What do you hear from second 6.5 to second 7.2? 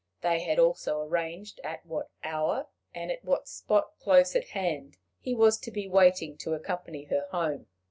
accompany